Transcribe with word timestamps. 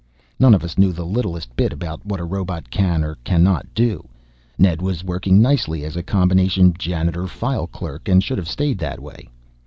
None 0.39 0.55
of 0.55 0.63
us 0.63 0.79
knew 0.79 0.91
the 0.91 1.05
littlest 1.05 1.55
bit 1.55 1.71
about 1.71 2.03
what 2.03 2.19
a 2.19 2.23
robot 2.25 2.71
can 2.71 3.03
or 3.03 3.19
cannot 3.23 3.71
do. 3.75 4.09
Ned 4.57 4.81
was 4.81 5.03
working 5.03 5.43
nicely 5.43 5.85
as 5.85 5.95
a 5.95 6.01
combination 6.01 6.73
janitor 6.75 7.27
file 7.27 7.67
clerk 7.67 8.09
and 8.09 8.23
should 8.23 8.39
have 8.39 8.49
stayed 8.49 8.79
that 8.79 8.99
way. 8.99 9.29